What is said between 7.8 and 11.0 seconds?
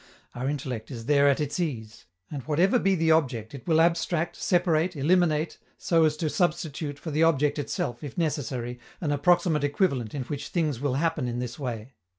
if necessary, an approximate equivalent in which things will